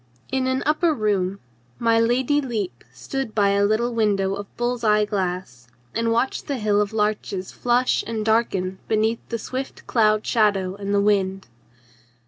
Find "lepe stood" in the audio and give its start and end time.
2.41-3.35